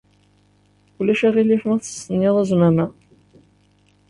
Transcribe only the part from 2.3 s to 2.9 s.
azmam-a?